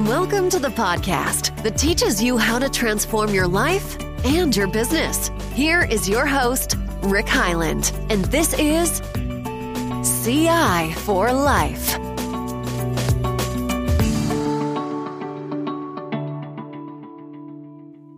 Welcome 0.00 0.50
to 0.50 0.58
the 0.58 0.70
podcast 0.70 1.62
that 1.62 1.78
teaches 1.78 2.20
you 2.20 2.36
how 2.36 2.58
to 2.58 2.68
transform 2.68 3.32
your 3.32 3.46
life 3.46 3.96
and 4.24 4.54
your 4.54 4.66
business. 4.66 5.30
Here 5.52 5.84
is 5.84 6.08
your 6.08 6.26
host, 6.26 6.74
Rick 7.02 7.26
Heyland, 7.26 7.94
and 8.10 8.24
this 8.24 8.54
is 8.54 9.00
CI 10.24 10.92
for 10.94 11.32
Life. 11.32 11.90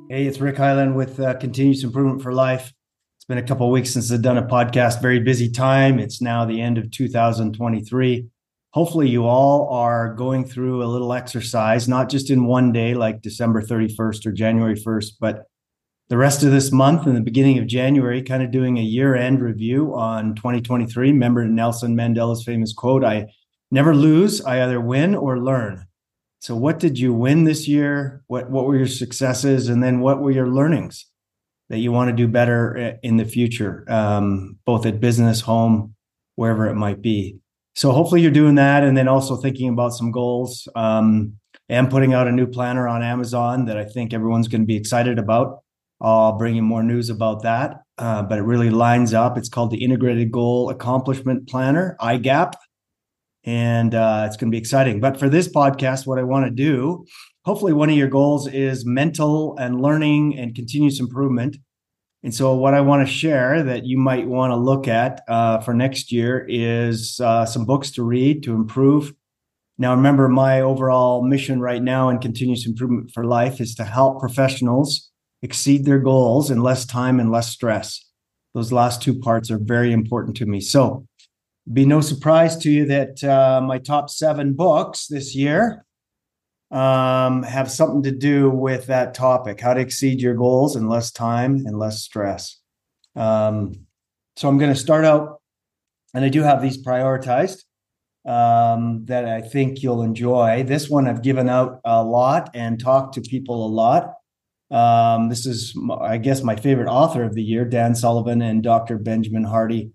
Hey, 0.09 0.27
it's 0.27 0.41
Rick 0.41 0.57
Heyland 0.57 0.95
with 0.95 1.21
uh, 1.21 1.35
Continuous 1.35 1.85
Improvement 1.85 2.23
for 2.23 2.33
Life. 2.33 2.73
It's 3.19 3.27
been 3.27 3.37
a 3.37 3.43
couple 3.43 3.71
weeks 3.71 3.91
since 3.91 4.11
I've 4.11 4.23
done 4.23 4.39
a 4.39 4.47
podcast. 4.47 5.03
Very 5.03 5.21
busy 5.21 5.51
time. 5.51 5.99
It's 5.99 6.23
now 6.23 6.47
the 6.47 6.63
end 6.63 6.79
of 6.79 6.91
2023 6.91 8.31
hopefully 8.77 9.09
you 9.09 9.25
all 9.25 9.71
are 9.71 10.13
going 10.13 10.45
through 10.45 10.83
a 10.83 10.93
little 10.93 11.15
exercise, 11.15 11.89
not 11.89 12.11
just 12.11 12.29
in 12.29 12.45
one 12.45 12.73
day 12.73 12.93
like 12.93 13.23
December 13.23 13.63
31st 13.63 14.27
or 14.27 14.33
January 14.33 14.75
1st, 14.75 15.13
but 15.19 15.47
the 16.11 16.19
rest 16.19 16.43
of 16.43 16.51
this 16.51 16.71
month 16.71 17.07
and 17.07 17.17
the 17.17 17.23
beginning 17.23 17.59
of 17.59 17.67
January, 17.67 18.21
kind 18.21 18.43
of 18.43 18.51
doing 18.51 18.77
a 18.77 18.83
year 18.83 19.15
end 19.17 19.41
review 19.41 19.95
on 19.95 20.35
2023. 20.35 21.11
Remember 21.11 21.47
Nelson 21.47 21.97
Mandela's 21.97 22.45
famous 22.45 22.75
quote 22.75 23.03
I 23.03 23.29
never 23.71 23.95
lose, 23.95 24.45
I 24.45 24.63
either 24.63 24.79
win 24.79 25.15
or 25.15 25.41
learn. 25.41 25.87
So, 26.41 26.55
what 26.55 26.79
did 26.79 26.99
you 26.99 27.15
win 27.15 27.45
this 27.45 27.67
year? 27.67 28.25
What, 28.27 28.51
what 28.51 28.67
were 28.67 28.77
your 28.77 28.87
successes? 28.87 29.71
And 29.71 29.83
then, 29.83 30.01
what 30.01 30.21
were 30.21 30.33
your 30.33 30.49
learnings 30.49 31.07
that 31.71 31.79
you 31.79 31.93
want 31.93 32.11
to 32.11 32.15
do 32.15 32.29
better 32.29 32.77
eh, 32.77 32.97
in 33.03 33.17
the 33.17 33.25
future, 33.25 33.87
um, 33.89 34.59
both 34.67 34.85
at 34.85 35.01
business, 35.01 35.41
home, 35.41 35.95
wherever 36.35 36.69
it 36.69 36.75
might 36.75 37.01
be? 37.01 37.39
So 37.77 37.93
hopefully 37.93 38.21
you're 38.21 38.31
doing 38.31 38.57
that 38.57 38.83
and 38.83 38.97
then 38.97 39.07
also 39.07 39.37
thinking 39.37 39.69
about 39.69 39.93
some 39.93 40.11
goals 40.11 40.67
um, 40.75 41.35
and 41.69 41.91
putting 41.91 42.15
out 42.15 42.27
a 42.27 42.33
new 42.33 42.47
planner 42.47 42.89
on 42.89 43.03
amazon 43.03 43.67
that 43.67 43.79
i 43.79 43.85
think 43.85 44.13
everyone's 44.13 44.49
going 44.49 44.63
to 44.63 44.67
be 44.67 44.77
excited 44.77 45.19
about. 45.19 45.63
I'll 45.99 46.37
bring 46.37 46.55
you 46.55 46.63
more 46.63 46.83
news 46.83 47.09
about 47.09 47.43
that 47.43 47.81
uh, 47.99 48.23
but 48.23 48.39
it 48.39 48.43
really 48.43 48.69
lines 48.69 49.15
up. 49.15 49.39
It's 49.39 49.49
called 49.49 49.71
the 49.71 49.83
integrated 49.83 50.31
goal 50.31 50.69
accomplishment 50.69 51.49
planner 51.49 51.97
igap 52.01 52.53
and 53.45 53.95
uh, 53.95 54.25
it's 54.27 54.37
going 54.37 54.51
to 54.51 54.55
be 54.55 54.59
exciting. 54.59 55.01
But 55.01 55.19
for 55.19 55.29
this 55.29 55.49
podcast 55.49 56.07
what 56.07 56.19
i 56.19 56.23
want 56.23 56.45
to 56.45 56.51
do 56.51 57.07
hopefully 57.47 57.73
one 57.73 57.89
of 57.89 57.97
your 57.97 58.09
goals 58.09 58.49
is 58.49 58.85
mental 58.85 59.57
and 59.57 59.81
learning 59.81 60.37
and 60.37 60.55
continuous 60.55 60.99
improvement 61.01 61.57
and 62.27 62.35
so, 62.35 62.57
what 62.57 62.75
I 62.75 62.81
want 62.81 63.07
to 63.07 63.15
share 63.15 63.63
that 63.63 63.87
you 63.87 63.97
might 63.97 64.27
want 64.27 64.51
to 64.51 64.57
look 64.57 64.89
at 64.89 65.23
uh, 65.29 65.61
for 65.61 65.73
next 65.73 66.11
year 66.11 66.45
is 66.49 67.21
uh, 67.21 67.47
some 67.47 67.65
books 67.65 67.93
to 67.93 68.03
read 68.03 68.43
to 68.43 68.53
improve. 68.53 69.15
Now, 69.79 69.95
remember, 69.95 70.29
my 70.29 70.61
overall 70.61 71.23
mission 71.23 71.61
right 71.61 71.81
now 71.81 72.09
in 72.09 72.19
continuous 72.19 72.67
improvement 72.67 73.13
for 73.13 73.25
life 73.25 73.61
is 73.61 73.77
to 73.77 73.85
help 73.85 74.19
professionals 74.19 75.09
exceed 75.41 75.85
their 75.85 76.01
goals 76.01 76.51
in 76.51 76.65
less 76.65 76.85
time 76.85 77.21
and 77.21 77.31
less 77.31 77.49
stress. 77.49 78.05
Those 78.55 78.73
last 78.73 79.01
two 79.01 79.21
parts 79.21 79.49
are 79.53 79.61
very 79.61 79.93
important 79.93 80.37
to 80.39 80.47
me. 80.47 80.59
So, 80.59 81.07
be 81.73 81.87
no 81.87 82.01
surprise 82.01 82.57
to 82.57 82.73
you 82.73 82.87
that 82.87 83.23
uh, 83.23 83.61
my 83.61 83.79
top 83.79 84.11
seven 84.11 84.55
books 84.55 85.07
this 85.07 85.37
year 85.37 85.86
um, 86.71 87.43
have 87.43 87.71
something 87.71 88.03
to 88.03 88.11
do 88.11 88.51
with 88.51 88.87
that 88.87 89.15
topic 89.15 89.61
how 89.61 89.75
to 89.75 89.81
exceed 89.81 90.21
your 90.21 90.35
goals 90.35 90.75
in 90.75 90.89
less 90.89 91.11
time 91.13 91.65
and 91.67 91.79
less 91.79 92.03
stress. 92.03 92.61
Um, 93.15 93.87
so 94.37 94.49
I'm 94.49 94.59
going 94.59 94.73
to 94.73 94.79
start 94.79 95.05
out, 95.05 95.41
and 96.13 96.25
I 96.25 96.29
do 96.29 96.43
have 96.43 96.61
these 96.61 96.85
prioritized 96.85 97.63
um, 98.27 99.05
that 99.07 99.25
I 99.25 99.41
think 99.41 99.83
you'll 99.83 100.03
enjoy. 100.03 100.65
This 100.65 100.91
one 100.91 101.09
I've 101.09 101.23
given 101.23 101.49
out 101.49 101.81
a 101.85 102.03
lot 102.03 102.51
and 102.55 102.79
talked 102.79 103.15
to 103.15 103.21
people 103.21 103.65
a 103.65 103.69
lot. 103.69 104.13
Um, 104.71 105.29
this 105.29 105.47
is, 105.47 105.79
I 106.01 106.19
guess, 106.19 106.43
my 106.43 106.57
favorite 106.57 106.89
author 106.91 107.23
of 107.23 107.35
the 107.35 107.43
year, 107.43 107.65
Dan 107.65 107.95
Sullivan 107.95 108.43
and 108.43 108.63
Dr. 108.63 108.99
Benjamin 108.99 109.45
Hardy. 109.45 109.93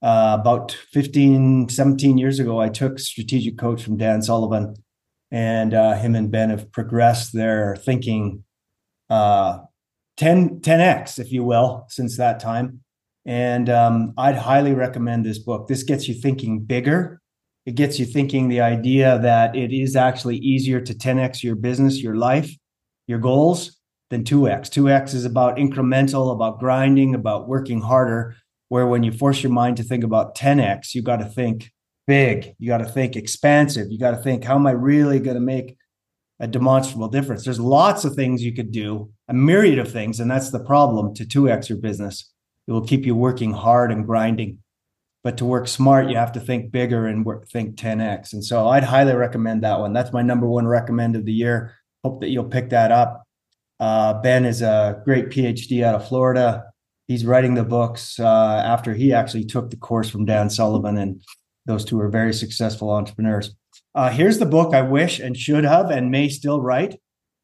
Uh, 0.00 0.36
about 0.40 0.72
15, 0.72 1.68
17 1.68 2.18
years 2.18 2.38
ago, 2.38 2.60
I 2.60 2.68
took 2.68 2.98
strategic 2.98 3.58
coach 3.58 3.82
from 3.82 3.96
Dan 3.96 4.22
Sullivan 4.22 4.74
and 5.32 5.72
uh, 5.72 5.94
him 5.94 6.14
and 6.14 6.30
Ben 6.30 6.50
have 6.50 6.70
progressed 6.70 7.32
their 7.32 7.74
thinking 7.74 8.44
uh, 9.08 9.60
10 10.18 10.60
10x, 10.60 11.18
if 11.18 11.32
you 11.32 11.42
will, 11.42 11.86
since 11.88 12.18
that 12.18 12.38
time. 12.38 12.80
And 13.24 13.70
um, 13.70 14.12
I'd 14.18 14.36
highly 14.36 14.74
recommend 14.74 15.24
this 15.24 15.38
book. 15.38 15.68
This 15.68 15.84
gets 15.84 16.06
you 16.06 16.14
thinking 16.14 16.60
bigger. 16.60 17.20
It 17.64 17.76
gets 17.76 17.98
you 17.98 18.04
thinking 18.04 18.48
the 18.48 18.60
idea 18.60 19.18
that 19.20 19.56
it 19.56 19.72
is 19.72 19.96
actually 19.96 20.36
easier 20.36 20.80
to 20.80 20.92
10x 20.92 21.42
your 21.42 21.54
business, 21.54 22.02
your 22.02 22.16
life, 22.16 22.54
your 23.06 23.18
goals 23.18 23.78
than 24.10 24.24
2x. 24.24 24.68
2x 24.68 25.14
is 25.14 25.24
about 25.24 25.56
incremental, 25.56 26.34
about 26.34 26.58
grinding, 26.58 27.14
about 27.14 27.48
working 27.48 27.80
harder. 27.80 28.36
Where 28.68 28.86
when 28.86 29.02
you 29.02 29.12
force 29.12 29.42
your 29.42 29.52
mind 29.52 29.76
to 29.78 29.82
think 29.82 30.02
about 30.02 30.36
10x, 30.36 30.94
you 30.94 31.02
got 31.02 31.18
to 31.18 31.26
think 31.26 31.70
big. 32.06 32.54
You 32.58 32.68
got 32.68 32.78
to 32.78 32.84
think 32.84 33.16
expansive. 33.16 33.90
You 33.90 33.98
got 33.98 34.12
to 34.12 34.16
think, 34.16 34.44
how 34.44 34.56
am 34.56 34.66
I 34.66 34.72
really 34.72 35.20
going 35.20 35.36
to 35.36 35.40
make 35.40 35.76
a 36.40 36.46
demonstrable 36.46 37.08
difference? 37.08 37.44
There's 37.44 37.60
lots 37.60 38.04
of 38.04 38.14
things 38.14 38.42
you 38.42 38.54
could 38.54 38.72
do, 38.72 39.10
a 39.28 39.34
myriad 39.34 39.78
of 39.78 39.90
things. 39.90 40.20
And 40.20 40.30
that's 40.30 40.50
the 40.50 40.64
problem 40.64 41.14
to 41.14 41.24
2x 41.24 41.68
your 41.68 41.78
business. 41.78 42.30
It 42.66 42.72
will 42.72 42.86
keep 42.86 43.06
you 43.06 43.14
working 43.14 43.52
hard 43.52 43.92
and 43.92 44.06
grinding. 44.06 44.58
But 45.24 45.36
to 45.38 45.44
work 45.44 45.68
smart, 45.68 46.08
you 46.08 46.16
have 46.16 46.32
to 46.32 46.40
think 46.40 46.72
bigger 46.72 47.06
and 47.06 47.24
work, 47.24 47.48
think 47.48 47.76
10x. 47.76 48.32
And 48.32 48.44
so 48.44 48.68
I'd 48.68 48.82
highly 48.82 49.14
recommend 49.14 49.62
that 49.62 49.78
one. 49.78 49.92
That's 49.92 50.12
my 50.12 50.22
number 50.22 50.48
one 50.48 50.66
recommend 50.66 51.14
of 51.14 51.24
the 51.24 51.32
year. 51.32 51.74
Hope 52.02 52.20
that 52.20 52.30
you'll 52.30 52.44
pick 52.44 52.70
that 52.70 52.90
up. 52.90 53.22
Uh, 53.78 54.14
ben 54.20 54.44
is 54.44 54.62
a 54.62 55.00
great 55.04 55.28
PhD 55.28 55.84
out 55.84 55.94
of 55.94 56.08
Florida. 56.08 56.64
He's 57.06 57.24
writing 57.24 57.54
the 57.54 57.64
books 57.64 58.18
uh, 58.18 58.62
after 58.64 58.94
he 58.94 59.12
actually 59.12 59.44
took 59.44 59.70
the 59.70 59.76
course 59.76 60.08
from 60.08 60.24
Dan 60.24 60.50
Sullivan 60.50 60.98
and 60.98 61.20
those 61.66 61.84
two 61.84 62.00
are 62.00 62.08
very 62.08 62.32
successful 62.32 62.90
entrepreneurs. 62.90 63.54
Uh, 63.94 64.10
here's 64.10 64.38
the 64.38 64.46
book 64.46 64.74
I 64.74 64.82
wish 64.82 65.20
and 65.20 65.36
should 65.36 65.64
have 65.64 65.90
and 65.90 66.10
may 66.10 66.28
still 66.28 66.60
write 66.60 67.00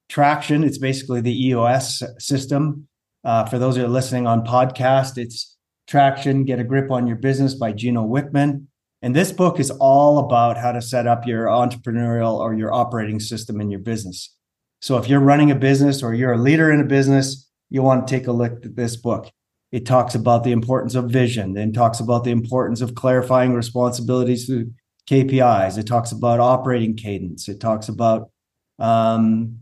Traction. 0.08 0.64
It's 0.64 0.78
basically 0.78 1.20
the 1.20 1.46
EOS 1.48 2.02
system. 2.18 2.88
Uh, 3.24 3.44
for 3.44 3.58
those 3.58 3.76
who 3.76 3.84
are 3.84 3.88
listening 3.88 4.26
on 4.26 4.46
podcast, 4.46 5.18
it's 5.18 5.56
Traction 5.86 6.44
Get 6.44 6.58
a 6.58 6.64
Grip 6.64 6.90
on 6.90 7.06
Your 7.06 7.16
Business 7.16 7.54
by 7.54 7.72
Gino 7.72 8.06
Wickman. 8.06 8.66
And 9.02 9.14
this 9.14 9.30
book 9.30 9.60
is 9.60 9.70
all 9.70 10.18
about 10.18 10.56
how 10.56 10.72
to 10.72 10.82
set 10.82 11.06
up 11.06 11.26
your 11.26 11.46
entrepreneurial 11.46 12.38
or 12.38 12.54
your 12.54 12.72
operating 12.72 13.20
system 13.20 13.60
in 13.60 13.70
your 13.70 13.80
business. 13.80 14.34
So 14.80 14.96
if 14.96 15.08
you're 15.08 15.20
running 15.20 15.50
a 15.50 15.56
business 15.56 16.02
or 16.02 16.14
you're 16.14 16.32
a 16.32 16.38
leader 16.38 16.72
in 16.72 16.80
a 16.80 16.84
business, 16.84 17.48
you 17.70 17.82
want 17.82 18.06
to 18.06 18.14
take 18.14 18.26
a 18.26 18.32
look 18.32 18.64
at 18.64 18.76
this 18.76 18.96
book. 18.96 19.30
It 19.70 19.84
talks 19.84 20.14
about 20.14 20.44
the 20.44 20.52
importance 20.52 20.94
of 20.94 21.10
vision, 21.10 21.52
then 21.52 21.72
talks 21.72 22.00
about 22.00 22.24
the 22.24 22.30
importance 22.30 22.80
of 22.80 22.94
clarifying 22.94 23.54
responsibilities 23.54 24.46
through 24.46 24.72
KPIs. 25.08 25.78
It 25.78 25.86
talks 25.86 26.12
about 26.12 26.40
operating 26.40 26.96
cadence. 26.96 27.48
It 27.48 27.60
talks 27.60 27.88
about 27.88 28.30
um, 28.78 29.58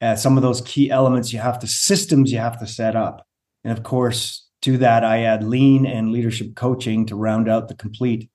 uh, 0.00 0.16
some 0.16 0.36
of 0.36 0.42
those 0.42 0.60
key 0.62 0.90
elements 0.90 1.32
you 1.32 1.38
have 1.38 1.58
to 1.60 1.66
systems 1.66 2.32
you 2.32 2.38
have 2.38 2.58
to 2.60 2.66
set 2.66 2.96
up. 2.96 3.26
And 3.64 3.76
of 3.76 3.84
course, 3.84 4.48
to 4.62 4.78
that, 4.78 5.04
I 5.04 5.22
add 5.22 5.42
lean 5.42 5.86
and 5.86 6.12
leadership 6.12 6.54
coaching 6.54 7.06
to 7.06 7.16
round 7.16 7.48
out 7.48 7.68
the 7.68 7.74
complete 7.74 8.30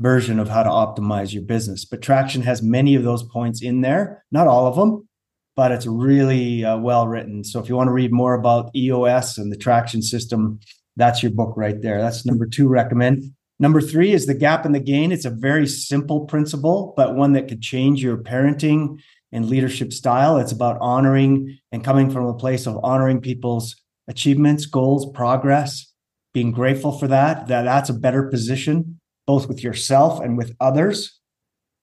version 0.00 0.38
of 0.38 0.48
how 0.48 0.62
to 0.62 0.70
optimize 0.70 1.32
your 1.32 1.42
business. 1.42 1.84
But 1.84 2.02
Traction 2.02 2.42
has 2.42 2.62
many 2.62 2.94
of 2.94 3.04
those 3.04 3.22
points 3.22 3.62
in 3.62 3.80
there, 3.80 4.24
not 4.32 4.48
all 4.48 4.66
of 4.66 4.76
them, 4.76 5.08
but 5.54 5.72
it's 5.72 5.86
really 5.86 6.64
uh, 6.64 6.78
well 6.78 7.06
written. 7.06 7.44
So 7.44 7.60
if 7.60 7.68
you 7.68 7.76
want 7.76 7.88
to 7.88 7.92
read 7.92 8.12
more 8.12 8.34
about 8.34 8.74
EOS 8.74 9.38
and 9.38 9.52
the 9.52 9.56
traction 9.56 10.02
system, 10.02 10.60
that's 10.96 11.22
your 11.22 11.32
book 11.32 11.54
right 11.56 11.80
there. 11.80 12.00
That's 12.00 12.26
number 12.26 12.46
two 12.46 12.68
recommend. 12.68 13.24
Number 13.58 13.80
three 13.80 14.12
is 14.12 14.26
the 14.26 14.34
gap 14.34 14.64
and 14.64 14.74
the 14.74 14.80
gain. 14.80 15.12
It's 15.12 15.24
a 15.24 15.30
very 15.30 15.66
simple 15.66 16.26
principle, 16.26 16.94
but 16.96 17.14
one 17.14 17.32
that 17.34 17.48
could 17.48 17.62
change 17.62 18.02
your 18.02 18.16
parenting 18.16 18.98
and 19.30 19.48
leadership 19.48 19.92
style. 19.92 20.36
It's 20.38 20.52
about 20.52 20.78
honoring 20.80 21.58
and 21.70 21.84
coming 21.84 22.10
from 22.10 22.26
a 22.26 22.34
place 22.34 22.66
of 22.66 22.78
honoring 22.82 23.20
people's 23.20 23.76
achievements, 24.08 24.66
goals, 24.66 25.10
progress, 25.12 25.92
being 26.34 26.50
grateful 26.50 26.92
for 26.92 27.06
that. 27.08 27.46
That 27.46 27.62
that's 27.62 27.88
a 27.88 27.94
better 27.94 28.24
position, 28.24 28.98
both 29.26 29.48
with 29.48 29.62
yourself 29.62 30.20
and 30.20 30.36
with 30.36 30.56
others, 30.60 31.20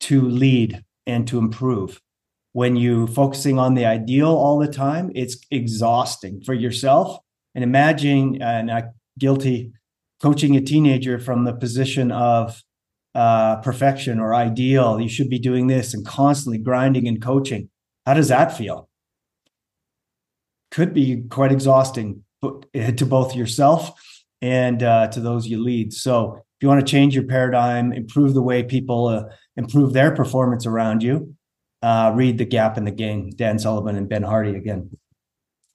to 0.01 0.21
lead 0.21 0.83
and 1.07 1.27
to 1.27 1.37
improve 1.37 2.01
when 2.53 2.75
you're 2.75 3.07
focusing 3.07 3.59
on 3.59 3.75
the 3.75 3.85
ideal 3.85 4.29
all 4.29 4.57
the 4.57 4.67
time 4.67 5.11
it's 5.15 5.37
exhausting 5.51 6.41
for 6.41 6.53
yourself. 6.53 7.17
And 7.55 7.63
imagine 7.63 8.41
and 8.41 8.69
uh, 8.69 8.83
guilty 9.17 9.71
coaching 10.21 10.55
a 10.55 10.61
teenager 10.61 11.19
from 11.19 11.45
the 11.45 11.53
position 11.53 12.11
of 12.11 12.61
uh, 13.15 13.57
perfection 13.57 14.19
or 14.19 14.33
ideal. 14.35 14.99
You 14.99 15.09
should 15.09 15.29
be 15.29 15.39
doing 15.39 15.67
this 15.67 15.93
and 15.93 16.05
constantly 16.05 16.57
grinding 16.57 17.07
and 17.07 17.21
coaching. 17.21 17.69
How 18.05 18.13
does 18.13 18.27
that 18.29 18.55
feel? 18.55 18.89
Could 20.71 20.93
be 20.93 21.23
quite 21.29 21.51
exhausting 21.51 22.23
to 22.41 23.05
both 23.05 23.35
yourself 23.35 23.91
and 24.41 24.81
uh, 24.83 25.07
to 25.09 25.19
those 25.19 25.47
you 25.47 25.61
lead. 25.61 25.93
So 25.93 26.35
if 26.35 26.63
you 26.63 26.67
want 26.67 26.85
to 26.85 26.91
change 26.91 27.15
your 27.15 27.25
paradigm 27.25 27.91
improve 27.93 28.33
the 28.33 28.41
way 28.41 28.63
people 28.63 29.07
uh, 29.07 29.23
improve 29.57 29.93
their 29.93 30.15
performance 30.15 30.65
around 30.65 31.03
you 31.03 31.35
uh, 31.81 32.11
read 32.15 32.37
The 32.37 32.45
Gap 32.45 32.77
and 32.77 32.85
the 32.85 32.91
Gain, 32.91 33.31
Dan 33.35 33.59
Sullivan 33.59 33.95
and 33.95 34.09
Ben 34.09 34.23
Hardy 34.23 34.55
again. 34.55 34.89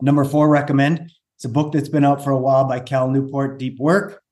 Number 0.01 0.25
four, 0.25 0.49
recommend. 0.49 1.11
It's 1.37 1.45
a 1.45 1.49
book 1.49 1.73
that's 1.73 1.89
been 1.89 2.05
out 2.05 2.23
for 2.23 2.31
a 2.31 2.39
while 2.39 2.65
by 2.65 2.81
Cal 2.81 3.09
Newport, 3.09 3.59
Deep 3.59 3.79
Work. 3.79 4.23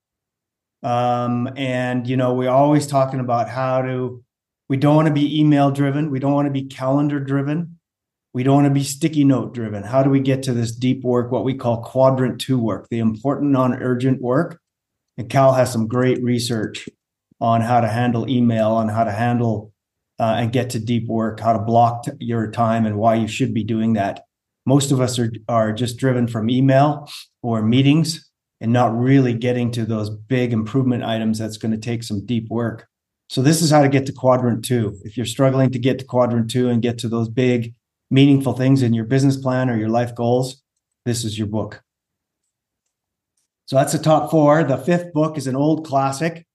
Um, 0.82 1.48
and, 1.56 2.06
you 2.06 2.16
know, 2.16 2.34
we're 2.34 2.50
always 2.50 2.86
talking 2.86 3.20
about 3.20 3.48
how 3.48 3.82
to, 3.82 4.22
we 4.68 4.76
don't 4.76 4.96
want 4.96 5.08
to 5.08 5.14
be 5.14 5.40
email 5.40 5.70
driven. 5.70 6.10
We 6.10 6.18
don't 6.18 6.32
want 6.32 6.46
to 6.46 6.52
be 6.52 6.64
calendar 6.64 7.20
driven. 7.20 7.78
We 8.34 8.42
don't 8.42 8.54
want 8.54 8.66
to 8.66 8.74
be 8.74 8.82
sticky 8.82 9.24
note 9.24 9.54
driven. 9.54 9.82
How 9.82 10.02
do 10.02 10.10
we 10.10 10.20
get 10.20 10.42
to 10.44 10.52
this 10.52 10.72
deep 10.74 11.04
work, 11.04 11.30
what 11.30 11.44
we 11.44 11.54
call 11.54 11.82
quadrant 11.82 12.40
two 12.40 12.58
work, 12.58 12.88
the 12.88 12.98
important, 12.98 13.52
non 13.52 13.74
urgent 13.82 14.20
work? 14.22 14.58
And 15.18 15.28
Cal 15.28 15.52
has 15.52 15.70
some 15.70 15.86
great 15.86 16.22
research 16.22 16.88
on 17.40 17.60
how 17.60 17.80
to 17.80 17.88
handle 17.88 18.28
email, 18.28 18.70
on 18.70 18.88
how 18.88 19.04
to 19.04 19.12
handle 19.12 19.72
uh, 20.22 20.36
and 20.36 20.52
get 20.52 20.70
to 20.70 20.78
deep 20.78 21.08
work, 21.08 21.40
how 21.40 21.52
to 21.52 21.58
block 21.58 22.04
t- 22.04 22.12
your 22.20 22.48
time, 22.48 22.86
and 22.86 22.96
why 22.96 23.16
you 23.16 23.26
should 23.26 23.52
be 23.52 23.64
doing 23.64 23.94
that. 23.94 24.20
Most 24.64 24.92
of 24.92 25.00
us 25.00 25.18
are, 25.18 25.32
are 25.48 25.72
just 25.72 25.96
driven 25.96 26.28
from 26.28 26.48
email 26.48 27.10
or 27.42 27.60
meetings 27.60 28.30
and 28.60 28.72
not 28.72 28.96
really 28.96 29.34
getting 29.34 29.72
to 29.72 29.84
those 29.84 30.10
big 30.10 30.52
improvement 30.52 31.02
items 31.02 31.40
that's 31.40 31.56
going 31.56 31.72
to 31.72 31.78
take 31.78 32.04
some 32.04 32.24
deep 32.24 32.48
work. 32.50 32.86
So, 33.30 33.42
this 33.42 33.62
is 33.62 33.72
how 33.72 33.82
to 33.82 33.88
get 33.88 34.06
to 34.06 34.12
quadrant 34.12 34.64
two. 34.64 34.96
If 35.02 35.16
you're 35.16 35.26
struggling 35.26 35.72
to 35.72 35.78
get 35.80 35.98
to 35.98 36.04
quadrant 36.04 36.48
two 36.48 36.68
and 36.68 36.80
get 36.80 36.98
to 36.98 37.08
those 37.08 37.28
big, 37.28 37.74
meaningful 38.08 38.52
things 38.52 38.80
in 38.82 38.94
your 38.94 39.06
business 39.06 39.36
plan 39.36 39.68
or 39.68 39.76
your 39.76 39.88
life 39.88 40.14
goals, 40.14 40.62
this 41.04 41.24
is 41.24 41.36
your 41.36 41.48
book. 41.48 41.82
So, 43.66 43.74
that's 43.74 43.92
the 43.92 43.98
top 43.98 44.30
four. 44.30 44.62
The 44.62 44.76
fifth 44.76 45.12
book 45.12 45.36
is 45.36 45.48
an 45.48 45.56
old 45.56 45.84
classic 45.84 46.46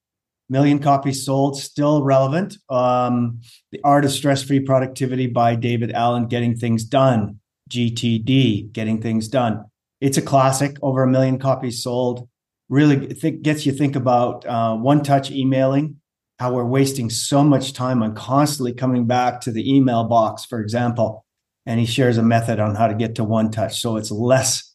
million 0.50 0.80
copies 0.80 1.26
sold, 1.26 1.58
still 1.60 2.04
relevant. 2.04 2.58
Um, 2.70 3.42
the 3.72 3.82
Art 3.84 4.06
of 4.06 4.12
Stress 4.12 4.44
Free 4.44 4.60
Productivity 4.60 5.28
by 5.28 5.56
David 5.56 5.92
Allen, 5.92 6.28
Getting 6.28 6.56
Things 6.56 6.84
Done, 6.84 7.40
GTD, 7.70 8.72
Getting 8.72 9.02
Things 9.02 9.28
Done. 9.28 9.66
It's 10.00 10.18
a 10.18 10.22
classic, 10.22 10.78
over 10.82 11.04
a 11.04 11.08
million 11.08 11.40
copies 11.40 11.84
sold. 11.84 12.28
Really 12.70 13.14
th- 13.14 13.42
gets 13.42 13.66
you 13.66 13.72
think 13.72 13.96
about 13.96 14.46
uh, 14.46 14.76
one 14.76 15.04
touch 15.04 15.32
emailing, 15.32 15.98
how 16.40 16.54
we're 16.54 16.66
wasting 16.66 17.10
so 17.10 17.44
much 17.44 17.74
time 17.74 18.04
on 18.04 18.14
constantly 18.14 18.74
coming 18.74 19.06
back 19.08 19.42
to 19.42 19.52
the 19.52 19.74
email 19.74 20.04
box, 20.04 20.46
for 20.46 20.62
example. 20.62 21.26
And 21.66 21.80
he 21.80 21.86
shares 21.86 22.18
a 22.18 22.24
method 22.24 22.60
on 22.60 22.76
how 22.76 22.88
to 22.88 22.94
get 22.94 23.16
to 23.16 23.24
one 23.24 23.52
touch. 23.52 23.82
So 23.82 23.98
it's 23.98 24.12
less 24.12 24.74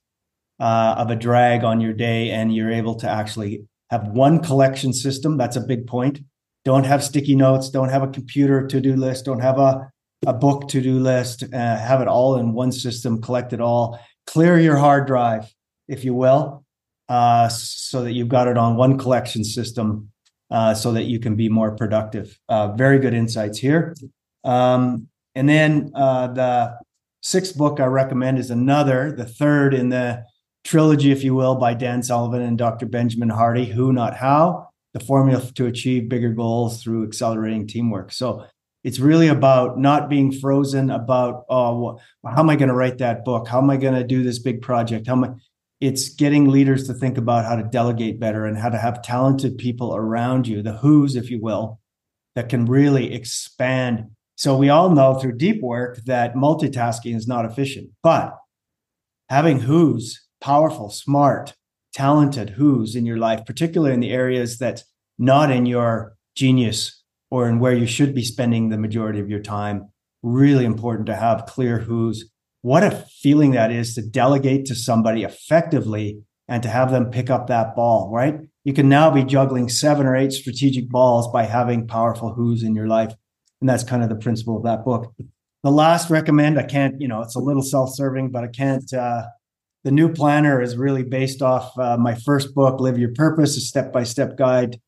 uh, 0.61 0.95
of 0.99 1.11
a 1.11 1.17
drag 1.17 1.65
on 1.65 1.81
your 1.81 1.93
day 1.93 2.31
and 2.31 2.55
you're 2.55 2.71
able 2.71 2.97
to 2.97 3.09
actually 3.09 3.65
have 3.93 4.09
one 4.09 4.43
collection 4.43 4.93
system. 4.93 5.37
That's 5.37 5.55
a 5.55 5.61
big 5.61 5.87
point. 5.87 6.19
Don't 6.65 6.85
have 6.85 7.05
sticky 7.05 7.37
notes. 7.37 7.71
Don't 7.71 7.91
have 7.91 8.03
a 8.03 8.09
computer 8.09 8.67
to 8.67 8.81
do 8.81 8.97
list. 8.97 9.27
Don't 9.27 9.41
have 9.41 9.59
a, 9.59 9.93
a 10.27 10.33
book 10.33 10.69
to 10.69 10.81
do 10.81 10.99
list. 10.99 11.45
Uh, 11.45 11.77
have 11.77 12.01
it 12.01 12.09
all 12.09 12.39
in 12.39 12.55
one 12.55 12.73
system, 12.73 13.21
collect 13.21 13.53
it 13.53 13.61
all. 13.61 14.01
Clear 14.27 14.59
your 14.59 14.77
hard 14.77 15.07
drive, 15.07 15.53
if 15.89 16.05
you 16.05 16.15
will, 16.15 16.65
uh, 17.09 17.49
so 17.49 18.03
that 18.05 18.13
you've 18.13 18.29
got 18.29 18.49
it 18.49 18.57
on 18.57 18.77
one 18.77 18.97
collection 18.97 19.45
system 19.45 20.11
uh, 20.51 20.73
so 20.75 20.93
that 20.93 21.05
you 21.05 21.19
can 21.19 21.37
be 21.37 21.49
more 21.49 21.77
productive. 21.77 22.39
Uh, 22.49 22.73
very 22.73 22.99
good 22.99 23.15
insights 23.15 23.59
here. 23.59 23.95
Um, 24.45 25.09
and 25.35 25.49
then 25.49 25.91
uh, 25.95 26.29
the 26.29 26.79
sixth 27.21 27.57
book 27.57 27.81
I 27.81 27.87
recommend 27.87 28.39
is 28.39 28.51
another, 28.51 29.13
the 29.13 29.27
third 29.27 29.75
in 29.75 29.91
the 29.91 30.25
trilogy, 30.65 31.13
if 31.13 31.25
you 31.25 31.35
will, 31.35 31.57
by 31.57 31.75
Dan 31.75 32.03
Sullivan 32.03 32.43
and 32.43 32.57
Dr. 32.59 32.87
Benjamin 32.87 33.29
Hardy 33.29 33.67
Who, 33.67 33.93
Not 33.93 34.17
How 34.17 34.69
The 34.95 35.01
Formula 35.01 35.43
to 35.43 35.67
Achieve 35.67 36.09
Bigger 36.09 36.31
Goals 36.31 36.83
Through 36.83 37.05
Accelerating 37.05 37.67
Teamwork. 37.67 38.13
So 38.13 38.47
it's 38.85 38.99
really 38.99 39.29
about 39.29 39.79
not 39.79 40.09
being 40.09 40.33
frozen 40.33 40.91
about, 40.91 41.45
oh, 41.49 42.01
how 42.25 42.41
am 42.41 42.51
I 42.51 42.57
going 42.57 42.69
to 42.69 42.75
write 42.75 42.99
that 42.99 43.25
book? 43.25 43.47
How 43.47 43.59
am 43.59 43.71
I 43.71 43.77
going 43.77 43.95
to 43.95 44.05
do 44.05 44.23
this 44.23 44.39
big 44.39 44.61
project? 44.61 45.07
How 45.07 45.15
am 45.15 45.25
I? 45.25 45.29
It's 45.81 46.11
getting 46.11 46.49
leaders 46.49 46.87
to 46.87 46.95
think 46.95 47.19
about 47.19 47.45
how 47.45 47.57
to 47.57 47.65
delegate 47.65 48.21
better 48.21 48.47
and 48.47 48.57
how 48.57 48.69
to 48.69 48.79
have 48.79 49.03
talented 49.03 49.59
people 49.59 49.97
around 49.97 50.47
you, 50.47 50.63
the 50.63 50.75
who's, 50.75 51.17
if 51.17 51.29
you 51.29 51.41
will, 51.41 51.81
that 52.37 52.49
can 52.49 52.67
really 52.67 53.13
expand. 53.13 54.11
So 54.37 54.57
we 54.57 54.69
all 54.69 54.91
know 54.91 55.15
through 55.15 55.39
deep 55.39 55.61
work 55.61 55.99
that 56.07 56.35
multitasking 56.35 57.17
is 57.17 57.27
not 57.27 57.45
efficient, 57.45 57.91
but 58.03 58.37
having 59.29 59.61
who's 59.61 60.23
powerful, 60.43 60.91
smart, 60.91 61.55
talented 61.95 62.51
who's 62.51 62.97
in 62.97 63.07
your 63.07 63.17
life, 63.17 63.47
particularly 63.47 63.95
in 63.95 64.01
the 64.01 64.11
areas 64.11 64.59
that 64.59 64.83
not 65.19 65.51
in 65.51 65.65
your 65.65 66.17
genius 66.35 67.03
or 67.31 67.49
in 67.49 67.59
where 67.61 67.75
you 67.75 67.87
should 67.87 68.15
be 68.15 68.25
spending 68.25 68.69
the 68.69 68.77
majority 68.77 69.21
of 69.21 69.31
your 69.31 69.41
time. 69.41 69.89
Really 70.23 70.65
important 70.65 71.07
to 71.07 71.17
have 71.17 71.47
clear 71.47 71.79
who's. 71.79 72.29
What 72.61 72.83
a 72.83 73.07
feeling 73.21 73.53
that 73.53 73.73
is 73.73 73.95
to 73.95 74.03
delegate 74.03 74.67
to 74.67 74.75
somebody 74.75 75.23
effectively 75.25 76.23
and 76.49 76.63
to 76.63 76.69
have 76.69 76.91
them 76.91 77.11
pick 77.11 77.31
up 77.31 77.47
that 77.47 77.75
ball, 77.75 78.11
right? 78.13 78.39
You 78.65 78.73
can 78.73 78.89
now 78.89 79.11
be 79.11 79.25
juggling 79.25 79.69
seven 79.69 80.07
or 80.07 80.17
eight 80.17 80.33
strategic 80.33 80.89
balls 80.89 81.31
by 81.33 81.45
having 81.45 81.87
powerful 81.87 82.35
who's 82.35 82.63
in 82.63 82.75
your 82.75 82.87
life. 82.87 83.15
And 83.61 83.69
that's 83.69 83.85
kind 83.85 84.03
of 84.03 84.09
the 84.09 84.17
principle 84.17 84.57
of 84.57 84.65
that 84.65 84.85
book. 84.85 85.13
The 85.63 85.71
last 85.71 86.11
recommend, 86.11 86.59
I 86.59 86.65
can't, 86.65 87.01
you 87.01 87.09
know, 87.09 87.23
it's 87.23 87.37
a 87.37 87.41
little 87.41 87.63
self 87.63 87.95
serving, 87.95 88.31
but 88.31 88.45
I 88.45 88.49
can't 88.49 88.93
uh, 88.93 89.23
the 89.85 89.91
new 89.91 90.13
planner 90.13 90.61
is 90.61 90.77
really 90.77 91.03
based 91.03 91.43
off 91.43 91.77
uh, 91.79 91.97
my 91.97 92.15
first 92.15 92.55
book, 92.55 92.81
Live 92.81 92.99
Your 92.99 93.13
Purpose, 93.13 93.57
a 93.57 93.61
step 93.61 93.93
by 93.93 94.05
step 94.05 94.37
guide 94.37 94.81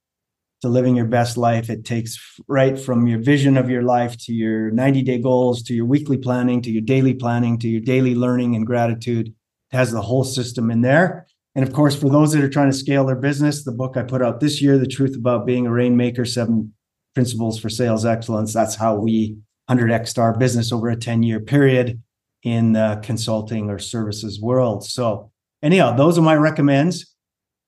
to 0.63 0.69
living 0.69 0.97
your 0.97 1.07
best 1.07 1.37
life. 1.37 1.69
It 1.69 1.85
takes 1.85 2.19
right 2.47 2.79
from 2.79 3.07
your 3.07 3.19
vision 3.19 3.57
of 3.57 3.69
your 3.69 3.83
life 3.83 4.17
to 4.19 4.33
your 4.33 4.71
90 4.71 5.03
day 5.03 5.19
goals, 5.19 5.63
to 5.65 5.75
your 5.75 5.85
weekly 5.85 6.17
planning, 6.17 6.63
to 6.63 6.71
your 6.71 6.83
daily 6.83 7.13
planning, 7.13 7.59
to 7.59 7.69
your 7.69 7.81
daily 7.81 8.15
learning 8.15 8.55
and 8.55 8.67
gratitude. 8.67 9.29
It 9.29 9.77
has 9.77 9.91
the 9.91 10.03
whole 10.03 10.25
system 10.25 10.71
in 10.71 10.81
there. 10.81 11.27
And 11.57 11.67
of 11.67 11.75
course, 11.75 11.95
for 11.95 12.09
those 12.09 12.33
that 12.33 12.43
are 12.43 12.49
trying 12.49 12.71
to 12.71 12.77
scale 12.77 13.05
their 13.05 13.17
business, 13.17 13.65
the 13.65 13.73
book 13.73 13.97
I 13.97 14.03
put 14.03 14.23
out 14.23 14.41
this 14.41 14.63
year, 14.63 14.79
The 14.79 14.87
Truth 14.87 15.17
About 15.17 15.47
Being 15.47 15.67
a 15.67 15.73
Rainmaker 15.73 16.25
Seven 16.25 16.73
Principles 17.15 17.59
for 17.59 17.69
Sales 17.69 18.05
Excellence. 18.05 18.53
That's 18.53 18.75
how 18.77 18.97
we 18.97 19.37
100x 19.71 20.19
our 20.19 20.37
business 20.37 20.73
over 20.73 20.89
a 20.89 20.97
10 20.97 21.23
year 21.23 21.41
period 21.41 22.03
in 22.45 22.73
the 22.73 23.01
consulting 23.03 23.71
or 23.71 23.79
services 23.79 24.41
world. 24.41 24.85
So, 24.85 25.33
anyhow, 25.63 25.97
those 25.97 26.19
are 26.19 26.23
my 26.23 26.37
recommends. 26.37 27.15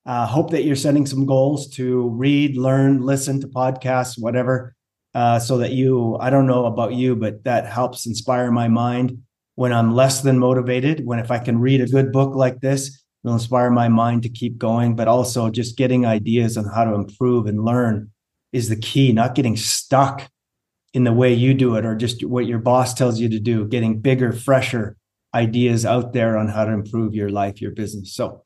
Uh, 0.05 0.25
hope 0.25 0.51
that 0.51 0.63
you're 0.63 0.75
setting 0.75 1.05
some 1.05 1.25
goals 1.25 1.67
to 1.71 2.09
read, 2.09 2.55
learn, 2.55 3.01
listen 3.01 3.41
to 3.41 3.47
podcasts, 3.47 4.13
whatever, 4.17 4.73
uh, 5.13 5.37
so 5.37 5.57
that 5.57 5.73
you, 5.73 6.15
I 6.21 6.29
don't 6.29 6.47
know 6.47 6.65
about 6.65 6.93
you, 6.93 7.15
but 7.15 7.43
that 7.43 7.65
helps 7.65 8.05
inspire 8.05 8.49
my 8.51 8.69
mind 8.69 9.17
when 9.55 9.73
I'm 9.73 9.93
less 9.93 10.21
than 10.21 10.39
motivated. 10.39 11.05
When 11.05 11.19
if 11.19 11.29
I 11.29 11.39
can 11.39 11.59
read 11.59 11.81
a 11.81 11.87
good 11.87 12.13
book 12.13 12.35
like 12.35 12.61
this, 12.61 13.03
it'll 13.23 13.33
inspire 13.33 13.69
my 13.69 13.89
mind 13.89 14.23
to 14.23 14.29
keep 14.29 14.57
going, 14.57 14.95
but 14.95 15.09
also 15.09 15.49
just 15.49 15.75
getting 15.75 16.05
ideas 16.05 16.55
on 16.55 16.65
how 16.65 16.85
to 16.85 16.93
improve 16.93 17.47
and 17.47 17.65
learn 17.65 18.11
is 18.53 18.69
the 18.69 18.77
key, 18.77 19.11
not 19.11 19.35
getting 19.35 19.57
stuck 19.57 20.29
in 20.97 21.03
the 21.03 21.13
way 21.13 21.31
you 21.31 21.53
do 21.53 21.75
it 21.75 21.85
or 21.85 21.95
just 21.95 22.25
what 22.25 22.47
your 22.47 22.57
boss 22.57 22.95
tells 22.95 23.19
you 23.19 23.29
to 23.29 23.39
do, 23.39 23.67
getting 23.67 23.99
bigger, 23.99 24.33
fresher 24.33 24.97
ideas 25.35 25.85
out 25.85 26.11
there 26.13 26.35
on 26.35 26.47
how 26.47 26.65
to 26.65 26.71
improve 26.71 27.13
your 27.13 27.29
life, 27.29 27.61
your 27.61 27.69
business. 27.69 28.15
So, 28.15 28.41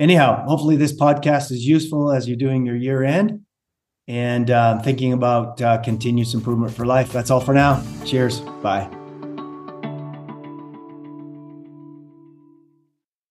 anyhow, 0.00 0.44
hopefully 0.48 0.74
this 0.74 0.92
podcast 0.92 1.52
is 1.52 1.64
useful 1.64 2.10
as 2.10 2.26
you're 2.26 2.36
doing 2.36 2.66
your 2.66 2.74
year 2.74 3.04
end 3.04 3.42
and 4.08 4.50
uh, 4.50 4.82
thinking 4.82 5.12
about 5.12 5.62
uh, 5.62 5.78
continuous 5.78 6.34
improvement 6.34 6.74
for 6.74 6.84
life. 6.84 7.12
That's 7.12 7.30
all 7.30 7.40
for 7.40 7.54
now. 7.54 7.80
Cheers. 8.04 8.40
Bye. 8.40 9.01